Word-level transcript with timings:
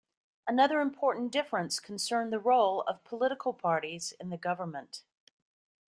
Another 0.47 0.79
important 0.81 1.31
difference 1.31 1.79
concerned 1.79 2.33
the 2.33 2.39
role 2.39 2.81
of 2.87 3.03
political 3.03 3.53
parties 3.53 4.13
in 4.19 4.31
the 4.31 4.35
government. 4.37 5.03